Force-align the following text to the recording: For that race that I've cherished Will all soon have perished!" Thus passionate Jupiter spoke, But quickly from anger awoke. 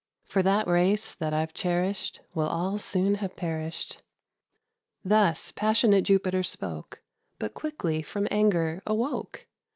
For 0.25 0.41
that 0.41 0.65
race 0.67 1.13
that 1.13 1.31
I've 1.31 1.53
cherished 1.53 2.21
Will 2.33 2.47
all 2.47 2.79
soon 2.79 3.13
have 3.21 3.35
perished!" 3.35 4.01
Thus 5.05 5.51
passionate 5.51 6.05
Jupiter 6.05 6.41
spoke, 6.41 7.03
But 7.37 7.53
quickly 7.53 8.01
from 8.01 8.27
anger 8.31 8.81
awoke. 8.87 9.45